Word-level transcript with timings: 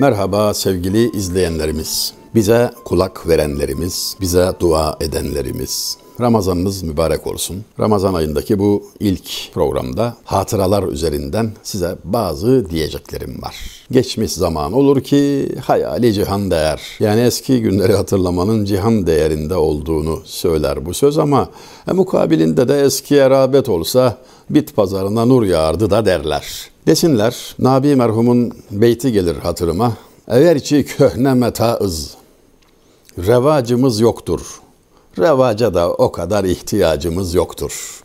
Merhaba 0.00 0.54
sevgili 0.54 1.10
izleyenlerimiz. 1.16 2.12
Bize 2.34 2.70
kulak 2.84 3.28
verenlerimiz, 3.28 4.16
bize 4.20 4.52
dua 4.60 4.96
edenlerimiz. 5.00 5.96
Ramazanınız 6.20 6.82
mübarek 6.82 7.26
olsun. 7.26 7.64
Ramazan 7.80 8.14
ayındaki 8.14 8.58
bu 8.58 8.82
ilk 9.00 9.52
programda 9.54 10.16
hatıralar 10.24 10.82
üzerinden 10.82 11.50
size 11.62 11.96
bazı 12.04 12.70
diyeceklerim 12.70 13.42
var. 13.42 13.56
Geçmiş 13.90 14.32
zaman 14.32 14.72
olur 14.72 15.00
ki 15.00 15.48
hayali 15.64 16.12
cihan 16.12 16.50
değer. 16.50 16.80
Yani 17.00 17.20
eski 17.20 17.62
günleri 17.62 17.96
hatırlamanın 17.96 18.64
cihan 18.64 19.06
değerinde 19.06 19.56
olduğunu 19.56 20.20
söyler 20.24 20.86
bu 20.86 20.94
söz 20.94 21.18
ama 21.18 21.48
e, 21.90 21.92
mukabilinde 21.92 22.68
de 22.68 22.80
eskiye 22.80 23.30
rağbet 23.30 23.68
olsa 23.68 24.16
bit 24.50 24.76
pazarına 24.76 25.24
nur 25.24 25.42
yağardı 25.42 25.90
da 25.90 26.06
derler. 26.06 26.69
Desinler, 26.86 27.54
Nabi 27.58 27.96
merhumun 27.96 28.52
beyti 28.70 29.12
gelir 29.12 29.36
hatırıma. 29.36 29.92
Eğerçi 30.28 30.84
köhne 30.84 31.34
metaız, 31.34 32.14
revacımız 33.18 34.00
yoktur. 34.00 34.60
Revaca 35.18 35.74
da 35.74 35.92
o 35.92 36.12
kadar 36.12 36.44
ihtiyacımız 36.44 37.34
yoktur. 37.34 38.02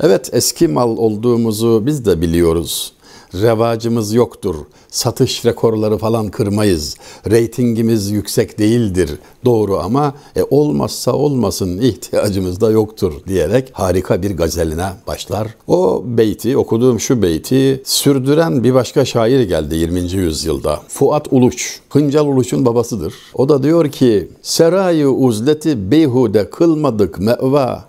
Evet 0.00 0.30
eski 0.32 0.68
mal 0.68 0.96
olduğumuzu 0.96 1.82
biz 1.86 2.04
de 2.06 2.20
biliyoruz 2.20 2.92
revacımız 3.34 4.14
yoktur. 4.14 4.54
Satış 4.88 5.44
rekorları 5.44 5.98
falan 5.98 6.28
kırmayız. 6.28 6.96
Reytingimiz 7.30 8.10
yüksek 8.10 8.58
değildir. 8.58 9.10
Doğru 9.44 9.78
ama 9.78 10.14
e, 10.36 10.42
olmazsa 10.50 11.12
olmasın 11.12 11.78
ihtiyacımız 11.78 12.60
da 12.60 12.70
yoktur 12.70 13.12
diyerek 13.28 13.70
harika 13.72 14.22
bir 14.22 14.36
gazeline 14.36 14.88
başlar. 15.06 15.48
O 15.68 16.02
beyti, 16.06 16.56
okuduğum 16.56 17.00
şu 17.00 17.22
beyti 17.22 17.82
sürdüren 17.84 18.64
bir 18.64 18.74
başka 18.74 19.04
şair 19.04 19.40
geldi 19.40 19.76
20. 19.76 20.00
yüzyılda. 20.00 20.80
Fuat 20.88 21.26
Uluç. 21.30 21.80
Hıncal 21.90 22.26
Uluç'un 22.26 22.66
babasıdır. 22.66 23.14
O 23.34 23.48
da 23.48 23.62
diyor 23.62 23.90
ki 23.90 24.28
Serayı 24.42 25.08
uzleti 25.08 25.90
beyhude 25.90 26.50
kılmadık 26.50 27.18
meva 27.18 27.84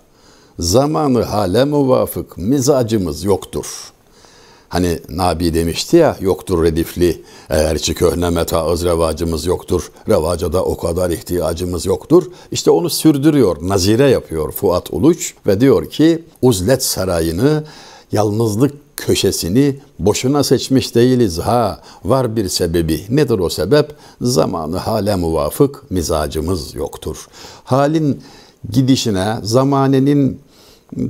zamanı 0.59 1.21
hale 1.23 1.65
muvafık 1.65 2.37
mizacımız 2.37 3.23
yoktur.'' 3.23 4.00
Hani 4.71 4.99
Nabi 5.09 5.53
demişti 5.53 5.97
ya 5.97 6.17
yoktur 6.19 6.63
redifli 6.63 7.21
eğerçi 7.49 7.93
köhne 7.93 8.29
metaız 8.29 8.83
revacımız 8.83 9.45
yoktur. 9.45 9.91
Revaca 10.09 10.53
da 10.53 10.63
o 10.63 10.77
kadar 10.77 11.09
ihtiyacımız 11.09 11.85
yoktur. 11.85 12.23
İşte 12.51 12.71
onu 12.71 12.89
sürdürüyor, 12.89 13.57
nazire 13.61 14.09
yapıyor 14.09 14.51
Fuat 14.51 14.93
Uluç 14.93 15.33
ve 15.47 15.61
diyor 15.61 15.89
ki 15.89 16.23
uzlet 16.41 16.83
sarayını 16.83 17.63
yalnızlık 18.11 18.73
köşesini 18.97 19.79
boşuna 19.99 20.43
seçmiş 20.43 20.95
değiliz 20.95 21.39
ha. 21.39 21.81
Var 22.05 22.35
bir 22.35 22.49
sebebi. 22.49 23.01
Nedir 23.09 23.39
o 23.39 23.49
sebep? 23.49 23.95
Zamanı 24.21 24.77
hale 24.77 25.15
muvafık 25.15 25.91
mizacımız 25.91 26.75
yoktur. 26.75 27.27
Halin 27.63 28.21
gidişine, 28.71 29.37
zamanenin 29.43 30.39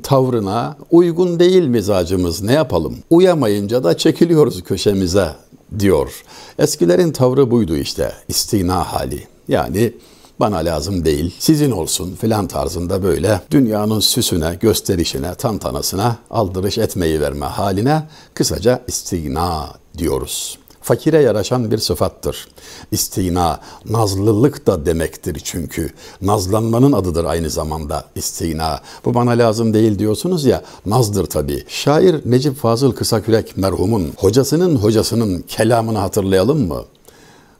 tavrına 0.03 0.77
uygun 0.91 1.39
değil 1.39 1.63
mizacımız 1.63 2.41
ne 2.41 2.53
yapalım? 2.53 2.97
Uyamayınca 3.09 3.83
da 3.83 3.97
çekiliyoruz 3.97 4.63
köşemize 4.63 5.35
diyor. 5.79 6.23
Eskilerin 6.59 7.11
tavrı 7.11 7.51
buydu 7.51 7.75
işte 7.75 8.11
istina 8.27 8.83
hali. 8.93 9.27
Yani 9.47 9.93
bana 10.39 10.57
lazım 10.57 11.05
değil, 11.05 11.35
sizin 11.39 11.71
olsun 11.71 12.15
filan 12.15 12.47
tarzında 12.47 13.03
böyle 13.03 13.41
dünyanın 13.51 13.99
süsüne, 13.99 14.57
gösterişine, 14.61 15.35
tantanasına 15.35 16.17
aldırış 16.29 16.77
etmeyi 16.77 17.21
verme 17.21 17.45
haline 17.45 18.03
kısaca 18.33 18.81
istigna 18.87 19.73
diyoruz 19.97 20.60
fakire 20.81 21.21
yaraşan 21.21 21.71
bir 21.71 21.77
sıfattır. 21.77 22.47
İstina, 22.91 23.59
nazlılık 23.89 24.67
da 24.67 24.85
demektir 24.85 25.41
çünkü. 25.43 25.89
Nazlanmanın 26.21 26.91
adıdır 26.91 27.25
aynı 27.25 27.49
zamanda 27.49 28.05
istina. 28.15 28.79
Bu 29.05 29.13
bana 29.13 29.31
lazım 29.31 29.73
değil 29.73 29.99
diyorsunuz 29.99 30.45
ya, 30.45 30.61
nazdır 30.85 31.25
tabii. 31.25 31.63
Şair 31.67 32.21
Necip 32.25 32.55
Fazıl 32.55 32.91
Kısakürek 32.91 33.57
merhumun 33.57 34.13
hocasının 34.17 34.75
hocasının 34.75 35.41
kelamını 35.41 35.97
hatırlayalım 35.97 36.67
mı? 36.67 36.83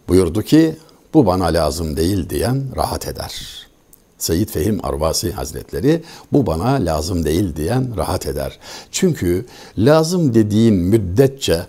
Buyurdu 0.10 0.42
ki, 0.42 0.76
bu 1.14 1.26
bana 1.26 1.46
lazım 1.46 1.98
değil 1.98 2.30
diyen 2.30 2.64
rahat 2.76 3.08
eder. 3.08 3.68
Seyyid 4.18 4.50
Fehim 4.50 4.86
Arvasi 4.86 5.32
Hazretleri 5.32 6.04
bu 6.32 6.46
bana 6.46 6.72
lazım 6.72 7.26
değil 7.26 7.56
diyen 7.56 7.98
rahat 7.98 8.28
eder. 8.28 8.60
Çünkü 8.92 9.46
lazım 9.78 10.34
dediğin 10.34 10.76
müddetçe 10.76 11.62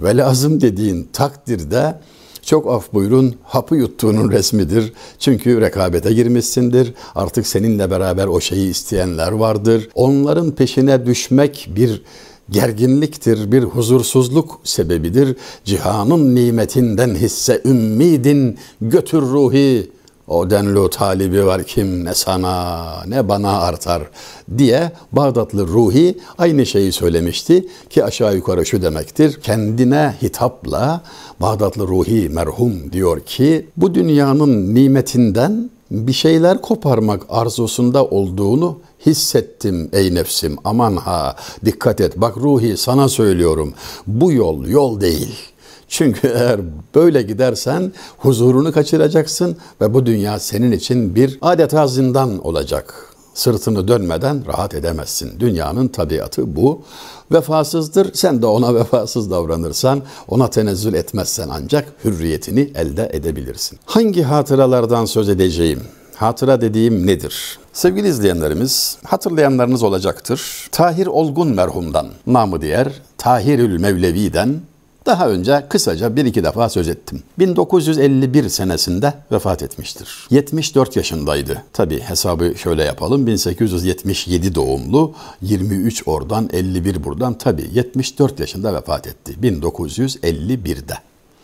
ve 0.00 0.16
lazım 0.16 0.60
dediğin 0.60 1.08
takdirde 1.12 1.94
çok 2.42 2.66
af 2.66 2.92
buyurun 2.92 3.34
hapı 3.42 3.76
yuttuğunun 3.76 4.30
resmidir. 4.30 4.92
Çünkü 5.18 5.60
rekabete 5.60 6.12
girmişsindir. 6.12 6.94
Artık 7.14 7.46
seninle 7.46 7.90
beraber 7.90 8.26
o 8.26 8.40
şeyi 8.40 8.70
isteyenler 8.70 9.32
vardır. 9.32 9.88
Onların 9.94 10.50
peşine 10.50 11.06
düşmek 11.06 11.70
bir 11.76 12.02
gerginliktir, 12.50 13.52
bir 13.52 13.62
huzursuzluk 13.62 14.60
sebebidir. 14.64 15.36
Cihanın 15.64 16.34
nimetinden 16.34 17.14
hisse 17.14 17.62
ümmidin 17.64 18.58
götür 18.80 19.22
ruhi 19.22 19.90
o 20.28 20.50
denli 20.50 20.90
talibi 20.90 21.46
var 21.46 21.64
kim 21.64 22.04
ne 22.04 22.14
sana 22.14 22.86
ne 23.06 23.28
bana 23.28 23.60
artar 23.60 24.02
diye 24.58 24.92
Bağdatlı 25.12 25.66
Ruhi 25.66 26.18
aynı 26.38 26.66
şeyi 26.66 26.92
söylemişti 26.92 27.68
ki 27.90 28.04
aşağı 28.04 28.36
yukarı 28.36 28.66
şu 28.66 28.82
demektir. 28.82 29.40
Kendine 29.42 30.14
hitapla 30.22 31.00
Bağdatlı 31.40 31.88
Ruhi 31.88 32.28
merhum 32.28 32.92
diyor 32.92 33.20
ki 33.20 33.66
bu 33.76 33.94
dünyanın 33.94 34.74
nimetinden 34.74 35.70
bir 35.90 36.12
şeyler 36.12 36.62
koparmak 36.62 37.22
arzusunda 37.28 38.04
olduğunu 38.04 38.78
hissettim 39.06 39.90
ey 39.92 40.14
nefsim 40.14 40.56
aman 40.64 40.96
ha 40.96 41.36
dikkat 41.64 42.00
et 42.00 42.12
bak 42.16 42.36
ruhi 42.36 42.76
sana 42.76 43.08
söylüyorum 43.08 43.74
bu 44.06 44.32
yol 44.32 44.66
yol 44.66 45.00
değil.'' 45.00 45.57
Çünkü 45.88 46.28
eğer 46.28 46.60
böyle 46.94 47.22
gidersen 47.22 47.92
huzurunu 48.18 48.72
kaçıracaksın 48.72 49.56
ve 49.80 49.94
bu 49.94 50.06
dünya 50.06 50.38
senin 50.38 50.72
için 50.72 51.14
bir 51.14 51.38
adeta 51.42 51.86
zindan 51.86 52.46
olacak. 52.46 53.14
Sırtını 53.34 53.88
dönmeden 53.88 54.46
rahat 54.46 54.74
edemezsin. 54.74 55.40
Dünyanın 55.40 55.88
tabiatı 55.88 56.56
bu. 56.56 56.82
Vefasızdır. 57.32 58.14
Sen 58.14 58.42
de 58.42 58.46
ona 58.46 58.74
vefasız 58.80 59.30
davranırsan, 59.30 60.02
ona 60.28 60.50
tenezzül 60.50 60.94
etmezsen 60.94 61.48
ancak 61.52 61.92
hürriyetini 62.04 62.72
elde 62.74 63.10
edebilirsin. 63.12 63.78
Hangi 63.84 64.22
hatıralardan 64.22 65.04
söz 65.04 65.28
edeceğim? 65.28 65.80
Hatıra 66.14 66.60
dediğim 66.60 67.06
nedir? 67.06 67.58
Sevgili 67.72 68.08
izleyenlerimiz, 68.08 68.98
hatırlayanlarınız 69.04 69.82
olacaktır. 69.82 70.68
Tahir 70.72 71.06
Olgun 71.06 71.48
merhumdan, 71.48 72.06
namı 72.26 72.60
diğer 72.60 72.92
Tahirül 73.18 73.80
Mevlevi'den 73.80 74.60
daha 75.08 75.28
önce 75.28 75.66
kısaca 75.68 76.16
bir 76.16 76.24
iki 76.24 76.44
defa 76.44 76.68
söz 76.68 76.88
ettim. 76.88 77.22
1951 77.38 78.48
senesinde 78.48 79.14
vefat 79.32 79.62
etmiştir. 79.62 80.26
74 80.30 80.96
yaşındaydı. 80.96 81.62
Tabi 81.72 82.00
hesabı 82.00 82.54
şöyle 82.58 82.84
yapalım. 82.84 83.26
1877 83.26 84.54
doğumlu, 84.54 85.14
23 85.42 86.08
oradan, 86.08 86.48
51 86.52 87.04
buradan. 87.04 87.34
Tabi 87.34 87.70
74 87.72 88.40
yaşında 88.40 88.74
vefat 88.74 89.06
etti. 89.06 89.36
1951'de. 89.42 90.94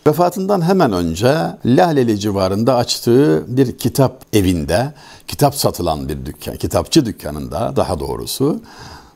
Vefatından 0.06 0.62
hemen 0.62 0.92
önce 0.92 1.34
Laleli 1.66 2.20
civarında 2.20 2.76
açtığı 2.76 3.56
bir 3.56 3.78
kitap 3.78 4.22
evinde, 4.32 4.92
kitap 5.28 5.54
satılan 5.54 6.08
bir 6.08 6.26
dükkan, 6.26 6.56
kitapçı 6.56 7.06
dükkanında 7.06 7.72
daha 7.76 8.00
doğrusu 8.00 8.60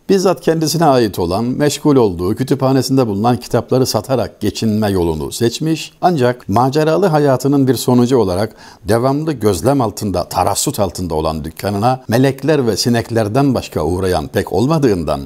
bizzat 0.09 0.41
kendisine 0.41 0.85
ait 0.85 1.19
olan, 1.19 1.45
meşgul 1.45 1.97
olduğu 1.97 2.35
kütüphanesinde 2.35 3.07
bulunan 3.07 3.37
kitapları 3.37 3.87
satarak 3.87 4.41
geçinme 4.41 4.91
yolunu 4.91 5.33
seçmiş. 5.33 5.93
Ancak 6.01 6.49
maceralı 6.49 7.07
hayatının 7.07 7.69
bir 7.69 7.75
sonucu 7.75 8.19
olarak 8.19 8.55
devamlı 8.85 9.33
gözlem 9.33 9.81
altında, 9.81 10.25
tarassut 10.25 10.81
altında 10.81 11.15
olan 11.15 11.45
dükkanına 11.45 12.01
melekler 12.09 12.67
ve 12.67 12.77
sineklerden 12.77 13.55
başka 13.55 13.85
uğrayan 13.85 14.29
pek 14.29 14.53
olmadığından, 14.53 15.21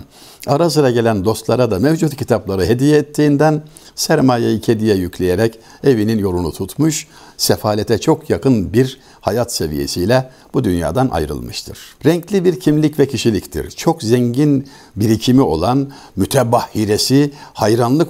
ara 0.46 0.70
sıra 0.70 0.90
gelen 0.90 1.24
dostlara 1.24 1.70
da 1.70 1.78
mevcut 1.78 2.16
kitapları 2.16 2.66
hediye 2.66 2.98
ettiğinden 2.98 3.62
sermayeyi 3.94 4.60
kediye 4.60 4.94
yükleyerek 4.94 5.58
evinin 5.84 6.18
yolunu 6.18 6.52
tutmuş, 6.52 7.06
sefalete 7.36 7.98
çok 7.98 8.30
yakın 8.30 8.72
bir 8.72 9.00
hayat 9.22 9.52
seviyesiyle 9.52 10.30
bu 10.54 10.64
dünyadan 10.64 11.08
ayrılmıştır. 11.08 11.78
Renkli 12.06 12.44
bir 12.44 12.60
kimlik 12.60 12.98
ve 12.98 13.08
kişiliktir. 13.08 13.70
Çok 13.70 14.02
zengin 14.02 14.68
birikimi 14.96 15.42
olan, 15.42 15.92
mütebahhiresi, 16.16 17.32
hayranlık 17.52 18.08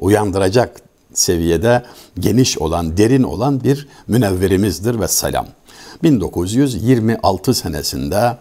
uyandıracak 0.00 0.80
seviyede 1.14 1.82
geniş 2.18 2.58
olan, 2.58 2.96
derin 2.96 3.22
olan 3.22 3.64
bir 3.64 3.88
münevverimizdir 4.08 5.00
ve 5.00 5.08
selam. 5.08 5.46
1926 6.02 7.54
senesinde 7.54 8.38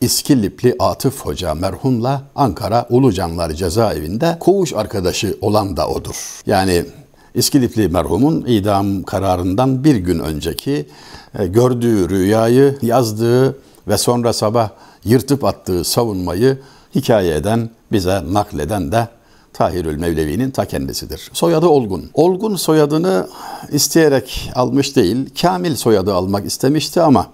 İskilipli 0.00 0.76
Atıf 0.78 1.20
Hoca 1.20 1.54
merhumla 1.54 2.22
Ankara 2.34 2.86
Ulucanlar 2.90 3.50
cezaevinde 3.50 4.36
koğuş 4.40 4.72
arkadaşı 4.72 5.38
olan 5.40 5.76
da 5.76 5.88
odur. 5.88 6.40
Yani 6.46 6.84
İskilipli 7.34 7.88
merhumun 7.88 8.44
idam 8.46 9.02
kararından 9.02 9.84
bir 9.84 9.96
gün 9.96 10.18
önceki 10.18 10.86
e, 11.38 11.46
gördüğü 11.46 12.08
rüyayı, 12.08 12.78
yazdığı 12.82 13.58
ve 13.88 13.98
sonra 13.98 14.32
sabah 14.32 14.70
yırtıp 15.04 15.44
attığı 15.44 15.84
savunmayı 15.84 16.58
hikaye 16.94 17.34
eden, 17.34 17.70
bize 17.92 18.22
nakleden 18.32 18.92
de 18.92 19.08
Tahirül 19.52 19.98
Mevlevi'nin 19.98 20.50
ta 20.50 20.64
kendisidir. 20.64 21.30
Soyadı 21.32 21.68
Olgun. 21.68 22.10
Olgun 22.14 22.56
soyadını 22.56 23.28
isteyerek 23.72 24.50
almış 24.54 24.96
değil, 24.96 25.30
Kamil 25.40 25.74
soyadı 25.74 26.14
almak 26.14 26.46
istemişti 26.46 27.00
ama 27.00 27.26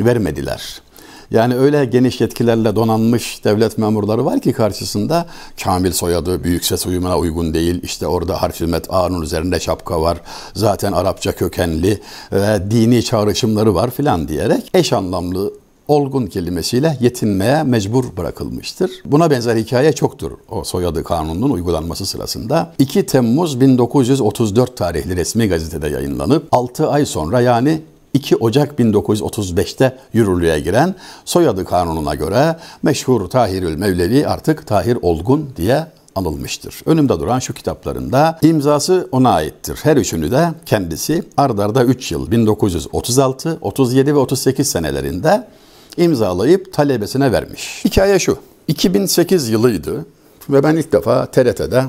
vermediler. 0.00 0.82
Yani 1.30 1.56
öyle 1.56 1.84
geniş 1.84 2.20
yetkilerle 2.20 2.76
donanmış 2.76 3.44
devlet 3.44 3.78
memurları 3.78 4.24
var 4.24 4.40
ki 4.40 4.52
karşısında 4.52 5.26
Kamil 5.64 5.92
soyadı 5.92 6.44
büyük 6.44 6.64
ses 6.64 6.86
uyumuna 6.86 7.18
uygun 7.18 7.54
değil. 7.54 7.80
İşte 7.82 8.06
orada 8.06 8.42
harf 8.42 8.60
met 8.60 8.86
A'nın 8.90 9.22
üzerinde 9.22 9.60
şapka 9.60 10.02
var. 10.02 10.20
Zaten 10.54 10.92
Arapça 10.92 11.32
kökenli 11.32 12.00
ve 12.32 12.70
dini 12.70 13.02
çağrışımları 13.04 13.74
var 13.74 13.90
filan 13.90 14.28
diyerek 14.28 14.70
eş 14.74 14.92
anlamlı 14.92 15.52
olgun 15.88 16.26
kelimesiyle 16.26 16.98
yetinmeye 17.00 17.62
mecbur 17.62 18.04
bırakılmıştır. 18.16 18.90
Buna 19.04 19.30
benzer 19.30 19.56
hikaye 19.56 19.92
çoktur 19.92 20.32
o 20.50 20.64
soyadı 20.64 21.04
kanununun 21.04 21.50
uygulanması 21.50 22.06
sırasında. 22.06 22.72
2 22.78 23.06
Temmuz 23.06 23.60
1934 23.60 24.76
tarihli 24.76 25.16
resmi 25.16 25.48
gazetede 25.48 25.88
yayınlanıp 25.88 26.48
6 26.52 26.88
ay 26.88 27.06
sonra 27.06 27.40
yani 27.40 27.80
2 28.14 28.36
Ocak 28.36 28.78
1935'te 28.78 29.98
yürürlüğe 30.12 30.60
giren 30.60 30.94
soyadı 31.24 31.64
kanununa 31.64 32.14
göre 32.14 32.56
meşhur 32.82 33.28
Tahirül 33.28 33.76
Mevlevi 33.76 34.26
artık 34.26 34.66
Tahir 34.66 34.98
Olgun 35.02 35.50
diye 35.56 35.86
anılmıştır. 36.14 36.82
Önümde 36.86 37.20
duran 37.20 37.38
şu 37.38 37.54
kitaplarında 37.54 38.38
imzası 38.42 39.08
ona 39.12 39.30
aittir. 39.30 39.78
Her 39.82 39.96
üçünü 39.96 40.30
de 40.30 40.48
kendisi 40.66 41.22
ardarda 41.36 41.84
3 41.84 42.12
yıl 42.12 42.30
1936, 42.30 43.58
37 43.60 44.14
ve 44.14 44.18
38 44.18 44.68
senelerinde 44.68 45.48
imzalayıp 45.96 46.72
talebesine 46.72 47.32
vermiş. 47.32 47.84
Hikaye 47.84 48.18
şu. 48.18 48.38
2008 48.68 49.48
yılıydı 49.48 50.06
ve 50.50 50.62
ben 50.62 50.76
ilk 50.76 50.92
defa 50.92 51.26
TRT'de 51.26 51.84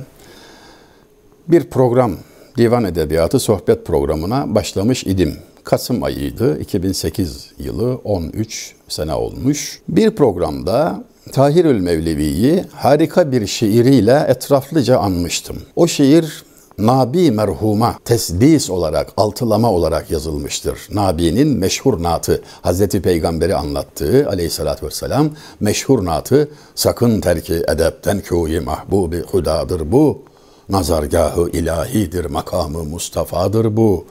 bir 1.48 1.70
program, 1.70 2.12
divan 2.58 2.84
edebiyatı 2.84 3.40
sohbet 3.40 3.86
programına 3.86 4.56
başlamış 4.56 5.04
idim. 5.04 5.38
Kasım 5.64 6.04
ayıydı. 6.04 6.60
2008 6.60 7.52
yılı 7.60 7.96
13 7.96 8.76
sene 8.88 9.14
olmuş. 9.14 9.82
Bir 9.90 10.16
programda 10.16 11.04
Tahirül 11.32 11.80
Mevlevi'yi 11.80 12.66
harika 12.74 13.32
bir 13.32 13.48
şiiriyle 13.48 14.26
etraflıca 14.28 14.98
anmıştım. 14.98 15.58
O 15.76 15.88
şiir 15.88 16.44
Nabi 16.78 17.32
merhuma 17.32 17.96
tesdis 18.06 18.70
olarak, 18.70 19.10
altılama 19.18 19.72
olarak 19.72 20.12
yazılmıştır. 20.12 20.80
Nabi'nin 20.92 21.48
meşhur 21.48 22.04
natı, 22.04 22.42
Hazreti 22.62 23.02
Peygamber'i 23.02 23.56
anlattığı 23.56 24.30
aleyhissalatü 24.30 24.86
vesselam 24.86 25.30
meşhur 25.60 26.06
natı 26.06 26.50
sakın 26.76 27.22
terki 27.22 27.54
edepten 27.54 28.22
kûyi 28.22 28.60
mahbubi 28.60 29.22
hudadır 29.22 29.92
bu. 29.92 30.22
Nazargahı 30.70 31.50
ilahidir, 31.50 32.26
makamı 32.26 32.84
Mustafa'dır 32.84 33.78
bu. 33.78 34.06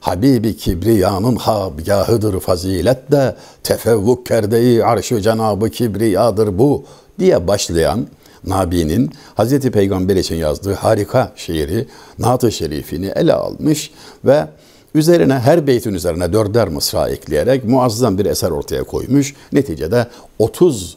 Habibi 0.00 0.56
Kibriya'nın 0.56 1.36
habgahıdır 1.36 2.40
fazilet 2.40 3.12
de 3.12 3.36
tefevvuk 3.62 4.26
kerdeyi 4.26 4.84
arşı 4.84 5.20
cenabı 5.20 5.70
Kibriya'dır 5.70 6.58
bu 6.58 6.84
diye 7.18 7.48
başlayan 7.48 8.06
Nabi'nin 8.44 9.10
Hazreti 9.34 9.70
Peygamber 9.70 10.16
için 10.16 10.34
yazdığı 10.34 10.74
harika 10.74 11.32
şiiri 11.36 11.86
Naat-ı 12.18 12.52
Şerifini 12.52 13.06
ele 13.06 13.32
almış 13.32 13.90
ve 14.24 14.46
üzerine 14.94 15.34
her 15.34 15.66
beytin 15.66 15.94
üzerine 15.94 16.32
dörder 16.32 16.68
mısra 16.68 17.08
ekleyerek 17.08 17.64
muazzam 17.64 18.18
bir 18.18 18.26
eser 18.26 18.50
ortaya 18.50 18.82
koymuş. 18.82 19.34
Neticede 19.52 20.06
30 20.38 20.96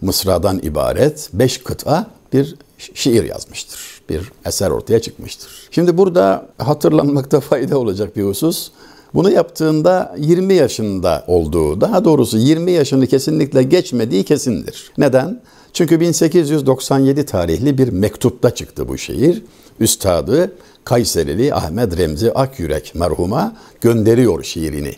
mısradan 0.00 0.58
ibaret 0.62 1.28
5 1.32 1.58
kıta 1.58 2.06
bir 2.32 2.56
şiir 2.94 3.24
yazmıştır. 3.24 3.93
Bir 4.08 4.32
eser 4.44 4.70
ortaya 4.70 5.00
çıkmıştır. 5.00 5.68
Şimdi 5.70 5.98
burada 5.98 6.46
hatırlanmakta 6.58 7.40
fayda 7.50 7.78
olacak 7.78 8.16
bir 8.16 8.22
husus. 8.22 8.70
Bunu 9.14 9.30
yaptığında 9.30 10.14
20 10.18 10.54
yaşında 10.54 11.24
olduğu, 11.26 11.80
daha 11.80 12.04
doğrusu 12.04 12.38
20 12.38 12.70
yaşını 12.70 13.06
kesinlikle 13.06 13.62
geçmediği 13.62 14.24
kesindir. 14.24 14.92
Neden? 14.98 15.40
Çünkü 15.72 16.00
1897 16.00 17.26
tarihli 17.26 17.78
bir 17.78 17.88
mektupta 17.88 18.54
çıktı 18.54 18.88
bu 18.88 18.98
şiir. 18.98 19.42
Üstadı 19.80 20.52
Kayserili 20.84 21.54
Ahmet 21.54 21.98
Remzi 21.98 22.32
Akyürek 22.32 22.94
merhuma 22.94 23.56
gönderiyor 23.80 24.42
şiirini. 24.42 24.92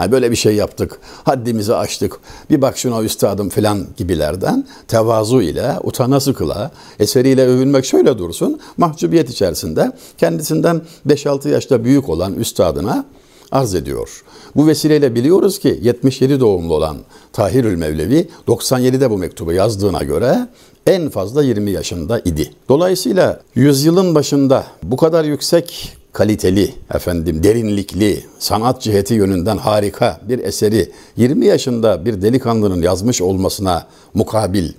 Yani 0.00 0.12
böyle 0.12 0.30
bir 0.30 0.36
şey 0.36 0.54
yaptık, 0.54 0.98
haddimizi 1.24 1.74
aştık, 1.74 2.20
bir 2.50 2.62
bak 2.62 2.78
şuna 2.78 3.02
üstadım 3.02 3.48
filan 3.48 3.86
gibilerden 3.96 4.66
tevazu 4.88 5.42
ile, 5.42 5.72
utana 5.82 6.20
sıkıla, 6.20 6.70
eseriyle 6.98 7.46
övünmek 7.46 7.84
şöyle 7.84 8.18
dursun, 8.18 8.60
mahcubiyet 8.76 9.30
içerisinde 9.30 9.92
kendisinden 10.18 10.82
5-6 11.06 11.48
yaşta 11.48 11.84
büyük 11.84 12.08
olan 12.08 12.34
üstadına 12.34 13.04
arz 13.52 13.74
ediyor. 13.74 14.22
Bu 14.56 14.66
vesileyle 14.66 15.14
biliyoruz 15.14 15.58
ki 15.58 15.78
77 15.82 16.40
doğumlu 16.40 16.74
olan 16.74 16.96
Tahirül 17.32 17.76
Mevlevi 17.76 18.28
97'de 18.48 19.10
bu 19.10 19.18
mektubu 19.18 19.52
yazdığına 19.52 20.02
göre 20.02 20.48
en 20.86 21.10
fazla 21.10 21.42
20 21.42 21.70
yaşında 21.70 22.20
idi. 22.20 22.50
Dolayısıyla 22.68 23.40
yüzyılın 23.54 24.14
başında 24.14 24.64
bu 24.82 24.96
kadar 24.96 25.24
yüksek 25.24 25.99
kaliteli, 26.12 26.74
efendim 26.94 27.42
derinlikli, 27.42 28.24
sanat 28.38 28.82
ciheti 28.82 29.14
yönünden 29.14 29.56
harika 29.56 30.20
bir 30.28 30.38
eseri 30.38 30.90
20 31.16 31.46
yaşında 31.46 32.04
bir 32.04 32.22
delikanlının 32.22 32.82
yazmış 32.82 33.22
olmasına 33.22 33.86
mukabil 34.14 34.72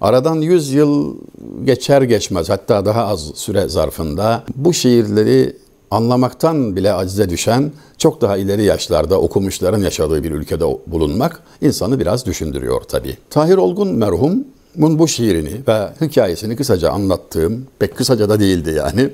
aradan 0.00 0.36
100 0.36 0.72
yıl 0.72 1.16
geçer 1.64 2.02
geçmez 2.02 2.50
hatta 2.50 2.86
daha 2.86 3.06
az 3.06 3.30
süre 3.34 3.68
zarfında 3.68 4.44
bu 4.56 4.72
şiirleri 4.72 5.56
anlamaktan 5.90 6.76
bile 6.76 6.92
acize 6.92 7.30
düşen 7.30 7.72
çok 7.98 8.20
daha 8.20 8.36
ileri 8.36 8.64
yaşlarda 8.64 9.20
okumuşların 9.20 9.80
yaşadığı 9.80 10.22
bir 10.22 10.30
ülkede 10.30 10.64
bulunmak 10.86 11.42
insanı 11.60 12.00
biraz 12.00 12.26
düşündürüyor 12.26 12.80
tabii. 12.80 13.16
Tahir 13.30 13.56
Olgun 13.56 13.88
merhum 13.88 14.44
bu 14.76 15.08
şiirini 15.08 15.52
ve 15.68 15.88
hikayesini 16.00 16.56
kısaca 16.56 16.90
anlattığım, 16.90 17.66
pek 17.78 17.96
kısaca 17.96 18.28
da 18.28 18.40
değildi 18.40 18.74
yani, 18.76 19.10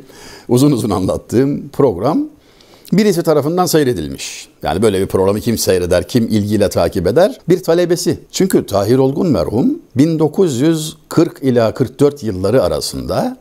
uzun 0.48 0.72
uzun 0.72 0.90
anlattığım 0.90 1.68
program 1.68 2.28
birisi 2.92 3.22
tarafından 3.22 3.66
seyredilmiş. 3.66 4.48
Yani 4.62 4.82
böyle 4.82 5.00
bir 5.00 5.06
programı 5.06 5.40
kim 5.40 5.58
seyreder, 5.58 6.08
kim 6.08 6.24
ilgiyle 6.24 6.68
takip 6.68 7.06
eder? 7.06 7.40
Bir 7.48 7.62
talebesi. 7.62 8.20
Çünkü 8.32 8.66
Tahir 8.66 8.98
Olgun 8.98 9.26
merhum 9.26 9.78
1940 9.96 11.42
ila 11.42 11.74
44 11.74 12.22
yılları 12.22 12.62
arasında 12.62 13.36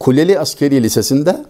Kuleli 0.00 0.38
Askeri 0.38 0.82
Lisesi'nde 0.82 1.44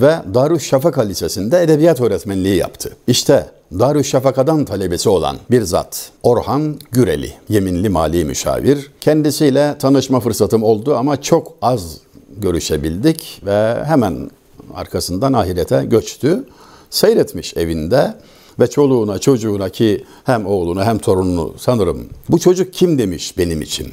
ve 0.00 0.34
Darüşşafaka 0.34 1.02
Lisesi'nde 1.02 1.62
edebiyat 1.62 2.00
öğretmenliği 2.00 2.56
yaptı. 2.56 2.96
İşte 3.06 3.46
Darüşşafaka'dan 3.78 4.64
talebesi 4.64 5.08
olan 5.08 5.36
bir 5.50 5.62
zat 5.62 6.10
Orhan 6.22 6.78
Güreli, 6.92 7.32
yeminli 7.48 7.88
mali 7.88 8.24
müşavir. 8.24 8.90
Kendisiyle 9.00 9.76
tanışma 9.78 10.20
fırsatım 10.20 10.62
oldu 10.62 10.96
ama 10.96 11.22
çok 11.22 11.52
az 11.62 11.98
görüşebildik 12.36 13.42
ve 13.46 13.84
hemen 13.84 14.30
arkasından 14.74 15.32
ahirete 15.32 15.84
göçtü. 15.84 16.44
Seyretmiş 16.90 17.56
evinde 17.56 18.14
ve 18.60 18.66
çoluğuna 18.66 19.18
çocuğuna 19.18 19.68
ki 19.68 20.04
hem 20.24 20.46
oğlunu 20.46 20.84
hem 20.84 20.98
torununu 20.98 21.54
sanırım 21.58 22.06
bu 22.28 22.38
çocuk 22.38 22.72
kim 22.72 22.98
demiş 22.98 23.38
benim 23.38 23.62
için. 23.62 23.88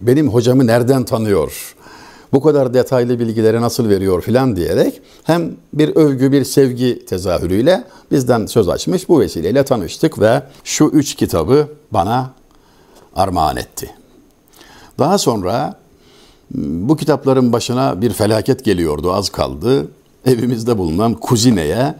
Benim 0.00 0.28
hocamı 0.28 0.66
nereden 0.66 1.04
tanıyor? 1.04 1.75
Bu 2.32 2.40
kadar 2.40 2.74
detaylı 2.74 3.18
bilgileri 3.18 3.60
nasıl 3.60 3.88
veriyor 3.88 4.22
filan 4.22 4.56
diyerek 4.56 5.00
hem 5.24 5.50
bir 5.72 5.96
övgü 5.96 6.32
bir 6.32 6.44
sevgi 6.44 7.06
tezahürüyle 7.06 7.84
bizden 8.10 8.46
söz 8.46 8.68
açmış. 8.68 9.08
Bu 9.08 9.20
vesileyle 9.20 9.64
tanıştık 9.64 10.20
ve 10.20 10.42
şu 10.64 10.84
üç 10.84 11.14
kitabı 11.14 11.68
bana 11.92 12.30
armağan 13.16 13.56
etti. 13.56 13.90
Daha 14.98 15.18
sonra 15.18 15.78
bu 16.54 16.96
kitapların 16.96 17.52
başına 17.52 18.00
bir 18.02 18.12
felaket 18.12 18.64
geliyordu 18.64 19.12
az 19.12 19.28
kaldı. 19.28 19.88
Evimizde 20.26 20.78
bulunan 20.78 21.14
kuzineye 21.14 21.94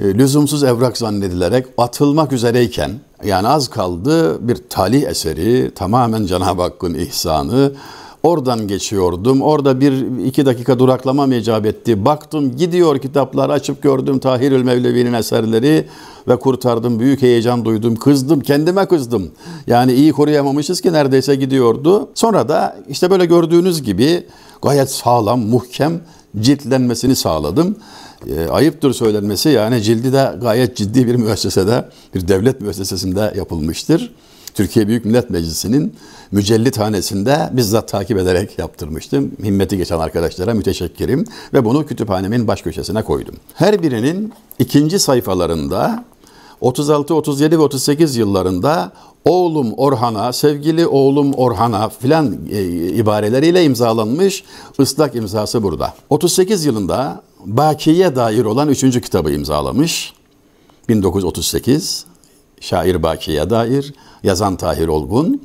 e, 0.00 0.14
lüzumsuz 0.14 0.64
evrak 0.64 0.98
zannedilerek 0.98 1.66
atılmak 1.78 2.32
üzereyken 2.32 2.90
yani 3.24 3.48
az 3.48 3.68
kaldı 3.68 4.48
bir 4.48 4.58
talih 4.70 5.02
eseri 5.02 5.70
tamamen 5.74 6.26
Cenab-ı 6.26 6.62
Hakk'ın 6.62 6.94
ihsanı 6.94 7.72
Oradan 8.22 8.68
geçiyordum. 8.68 9.42
Orada 9.42 9.80
bir 9.80 10.24
iki 10.26 10.46
dakika 10.46 10.78
duraklamam 10.78 11.32
icap 11.32 11.66
etti. 11.66 12.04
Baktım 12.04 12.56
gidiyor 12.56 12.98
kitaplar 12.98 13.50
açıp 13.50 13.82
gördüm 13.82 14.18
Tahirül 14.18 14.62
Mevlevi'nin 14.62 15.12
eserleri 15.12 15.86
ve 16.28 16.36
kurtardım. 16.36 17.00
Büyük 17.00 17.22
heyecan 17.22 17.64
duydum. 17.64 17.96
Kızdım. 17.96 18.40
Kendime 18.40 18.86
kızdım. 18.86 19.30
Yani 19.66 19.92
iyi 19.92 20.12
koruyamamışız 20.12 20.80
ki 20.80 20.92
neredeyse 20.92 21.34
gidiyordu. 21.34 22.08
Sonra 22.14 22.48
da 22.48 22.76
işte 22.88 23.10
böyle 23.10 23.26
gördüğünüz 23.26 23.82
gibi 23.82 24.26
gayet 24.62 24.90
sağlam, 24.90 25.40
muhkem 25.40 26.00
ciltlenmesini 26.40 27.16
sağladım. 27.16 27.76
e, 28.36 28.48
ayıptır 28.48 28.92
söylenmesi 28.92 29.48
yani 29.48 29.82
cildi 29.82 30.12
de 30.12 30.32
gayet 30.42 30.76
ciddi 30.76 31.06
bir 31.06 31.14
müessesede, 31.14 31.88
bir 32.14 32.28
devlet 32.28 32.60
müessesesinde 32.60 33.34
yapılmıştır. 33.36 34.12
Türkiye 34.54 34.88
Büyük 34.88 35.04
Millet 35.04 35.30
Meclisi'nin 35.30 35.94
mücellit 36.32 36.78
hanesinde 36.78 37.50
bizzat 37.52 37.88
takip 37.88 38.18
ederek 38.18 38.58
yaptırmıştım. 38.58 39.32
Himmeti 39.44 39.76
geçen 39.76 39.98
arkadaşlara 39.98 40.54
müteşekkirim 40.54 41.24
ve 41.54 41.64
bunu 41.64 41.86
kütüphanemin 41.86 42.48
baş 42.48 42.62
köşesine 42.62 43.02
koydum. 43.02 43.34
Her 43.54 43.82
birinin 43.82 44.32
ikinci 44.58 44.98
sayfalarında 44.98 46.04
36, 46.60 47.14
37 47.14 47.58
ve 47.58 47.62
38 47.62 48.16
yıllarında 48.16 48.92
oğlum 49.24 49.72
Orhan'a, 49.76 50.32
sevgili 50.32 50.86
oğlum 50.86 51.34
Orhan'a 51.34 51.88
filan 51.88 52.38
e, 52.50 52.62
ibareleriyle 52.88 53.64
imzalanmış 53.64 54.44
ıslak 54.80 55.14
imzası 55.14 55.62
burada. 55.62 55.94
38 56.10 56.64
yılında 56.64 57.22
Baki'ye 57.46 58.16
dair 58.16 58.44
olan 58.44 58.68
üçüncü 58.68 59.00
kitabı 59.00 59.32
imzalamış. 59.32 60.12
1938 60.88 62.06
şair 62.60 63.02
Baki'ye 63.02 63.50
dair 63.50 63.94
yazan 64.22 64.56
Tahir 64.56 64.88
Olgun. 64.88 65.42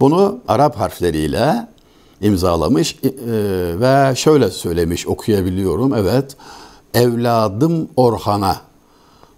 Bunu 0.00 0.38
Arap 0.48 0.76
harfleriyle 0.76 1.68
imzalamış 2.20 2.96
e, 3.02 3.10
ve 3.80 4.16
şöyle 4.16 4.50
söylemiş 4.50 5.06
okuyabiliyorum. 5.06 5.94
Evet 5.94 6.36
evladım 6.94 7.88
Orhan'a 7.96 8.56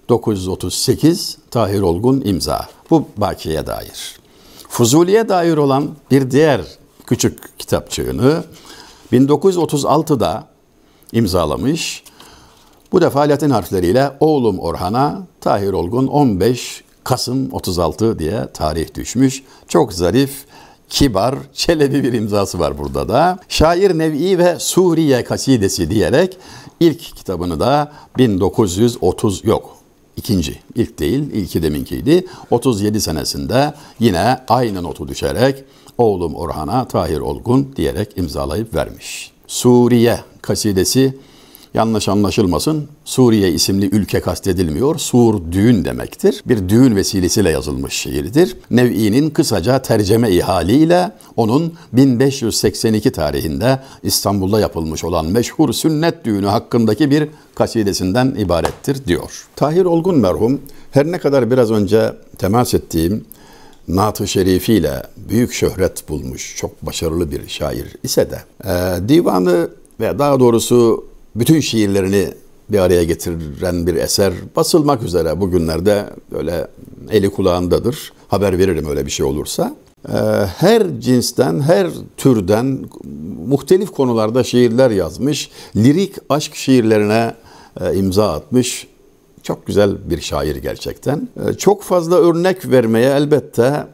938 0.08 1.38
Tahir 1.50 1.80
Olgun 1.80 2.22
imza. 2.24 2.68
Bu 2.90 3.04
Baki'ye 3.16 3.66
dair. 3.66 4.20
Fuzuli'ye 4.68 5.28
dair 5.28 5.56
olan 5.56 5.88
bir 6.10 6.30
diğer 6.30 6.60
küçük 7.06 7.58
kitapçığını 7.58 8.44
1936'da 9.12 10.46
imzalamış. 11.12 12.04
Bu 12.92 13.00
defa 13.00 13.20
Latin 13.20 13.50
harfleriyle 13.50 14.12
oğlum 14.20 14.58
Orhan'a 14.58 15.26
Tahir 15.40 15.72
Olgun 15.72 16.06
15 16.06 16.84
Kasım 17.04 17.52
36 17.52 18.18
diye 18.18 18.48
tarih 18.54 18.94
düşmüş. 18.94 19.42
Çok 19.68 19.92
zarif, 19.92 20.44
kibar, 20.88 21.34
çelebi 21.52 22.02
bir 22.02 22.12
imzası 22.12 22.58
var 22.58 22.78
burada 22.78 23.08
da. 23.08 23.38
Şair 23.48 23.98
Nev'i 23.98 24.38
ve 24.38 24.58
Suriye 24.58 25.24
kasidesi 25.24 25.90
diyerek 25.90 26.36
ilk 26.80 27.00
kitabını 27.00 27.60
da 27.60 27.92
1930 28.18 29.44
yok 29.44 29.76
ikinci, 30.16 30.58
ilk 30.74 30.98
değil, 30.98 31.30
ilki 31.32 31.62
deminkiydi. 31.62 32.26
37 32.50 33.00
senesinde 33.00 33.74
yine 34.00 34.40
aynı 34.48 34.82
notu 34.82 35.08
düşerek 35.08 35.64
oğlum 35.98 36.34
Orhan'a 36.34 36.88
Tahir 36.88 37.18
Olgun 37.18 37.72
diyerek 37.76 38.18
imzalayıp 38.18 38.74
vermiş. 38.74 39.32
Suriye 39.46 40.20
kasidesi 40.42 41.18
Yanlış 41.74 42.08
anlaşılmasın. 42.08 42.88
Suriye 43.04 43.52
isimli 43.52 43.86
ülke 43.86 44.20
kastedilmiyor. 44.20 44.98
Sur 44.98 45.52
düğün 45.52 45.84
demektir. 45.84 46.42
Bir 46.46 46.68
düğün 46.68 46.96
vesilesiyle 46.96 47.50
yazılmış 47.50 47.94
şiirdir. 47.94 48.56
Nev'i'nin 48.70 49.30
kısaca 49.30 49.82
terceme 49.82 50.30
ihaliyle 50.30 51.12
onun 51.36 51.74
1582 51.92 53.12
tarihinde 53.12 53.80
İstanbul'da 54.02 54.60
yapılmış 54.60 55.04
olan 55.04 55.26
meşhur 55.26 55.72
sünnet 55.72 56.24
düğünü 56.24 56.46
hakkındaki 56.46 57.10
bir 57.10 57.28
kasidesinden 57.54 58.34
ibarettir 58.38 59.06
diyor. 59.06 59.46
Tahir 59.56 59.84
Olgun 59.84 60.18
merhum 60.18 60.60
her 60.90 61.06
ne 61.06 61.18
kadar 61.18 61.50
biraz 61.50 61.70
önce 61.70 62.12
temas 62.38 62.74
ettiğim 62.74 63.24
Naat-ı 63.88 64.28
Şerifiyle 64.28 65.02
büyük 65.16 65.52
şöhret 65.52 66.08
bulmuş, 66.08 66.56
çok 66.56 66.86
başarılı 66.86 67.30
bir 67.30 67.48
şair 67.48 67.96
ise 68.02 68.28
de 68.30 68.38
e, 68.64 69.08
divanı 69.08 69.68
ve 70.00 70.18
daha 70.18 70.40
doğrusu 70.40 71.09
bütün 71.34 71.60
şiirlerini 71.60 72.28
bir 72.68 72.78
araya 72.78 73.04
getiren 73.04 73.86
bir 73.86 73.94
eser 73.94 74.32
basılmak 74.56 75.02
üzere 75.02 75.40
bugünlerde 75.40 76.06
öyle 76.32 76.66
eli 77.10 77.30
kulağındadır. 77.30 78.12
Haber 78.28 78.58
veririm 78.58 78.86
öyle 78.88 79.06
bir 79.06 79.10
şey 79.10 79.26
olursa. 79.26 79.74
Ee, 80.08 80.12
her 80.56 81.00
cinsten, 81.00 81.60
her 81.60 81.88
türden 82.16 82.78
muhtelif 83.46 83.90
konularda 83.90 84.44
şiirler 84.44 84.90
yazmış. 84.90 85.50
Lirik 85.76 86.14
aşk 86.28 86.54
şiirlerine 86.54 87.34
e, 87.80 87.94
imza 87.94 88.32
atmış. 88.32 88.86
Çok 89.42 89.66
güzel 89.66 90.10
bir 90.10 90.20
şair 90.20 90.56
gerçekten. 90.56 91.28
Ee, 91.36 91.52
çok 91.52 91.82
fazla 91.82 92.16
örnek 92.16 92.70
vermeye 92.70 93.10
elbette 93.10 93.86